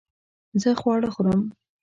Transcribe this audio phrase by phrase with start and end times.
[0.61, 1.41] زه خواړه خورم